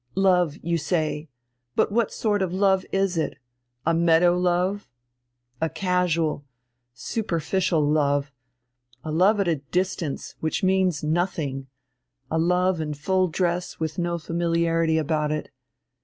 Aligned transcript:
Love, 0.15 0.57
you 0.63 0.79
say. 0.79 1.29
But 1.75 1.91
what 1.91 2.11
sort 2.11 2.41
of 2.41 2.51
love 2.51 2.87
is 2.91 3.17
it? 3.19 3.37
A 3.85 3.93
meadow 3.93 4.35
love, 4.35 4.89
a 5.61 5.69
casual, 5.69 6.43
superficial 6.91 7.85
love, 7.87 8.31
a 9.03 9.11
love 9.11 9.39
at 9.39 9.47
a 9.47 9.57
distance, 9.57 10.33
which 10.39 10.63
means 10.63 11.03
nothing 11.03 11.67
a 12.31 12.39
love 12.39 12.81
in 12.81 12.95
full 12.95 13.27
dress 13.27 13.79
with 13.79 13.99
no 13.99 14.17
familiarity 14.17 14.97
about 14.97 15.31
it. 15.31 15.51